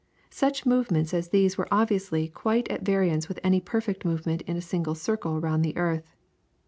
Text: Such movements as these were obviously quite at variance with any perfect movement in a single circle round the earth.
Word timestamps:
Such 0.31 0.65
movements 0.65 1.13
as 1.13 1.29
these 1.29 1.59
were 1.59 1.67
obviously 1.69 2.27
quite 2.27 2.67
at 2.71 2.81
variance 2.81 3.27
with 3.27 3.39
any 3.43 3.61
perfect 3.61 4.03
movement 4.03 4.41
in 4.47 4.57
a 4.57 4.59
single 4.61 4.95
circle 4.95 5.39
round 5.39 5.63
the 5.63 5.77
earth. 5.77 6.15